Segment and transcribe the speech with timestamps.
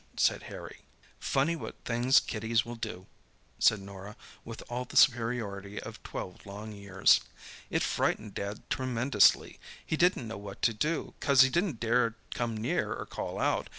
[0.17, 0.79] said Harry.
[1.19, 3.05] "Funny what things kiddies will do!"
[3.59, 7.21] said Norah, with all the superiority of twelve long years.
[7.69, 9.59] "It frightened Dad tremendously.
[9.85, 13.69] He didn't know what to do, 'cause he didn't dare come near or call out.